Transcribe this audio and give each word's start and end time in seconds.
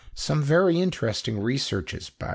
Some 0.15 0.41
very 0.41 0.79
interesting 0.81 1.39
researches 1.39 2.09
by 2.09 2.29
M. 2.29 2.29